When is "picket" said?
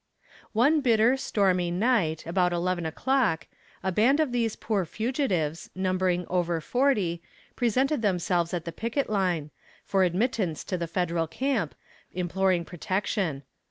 8.71-9.11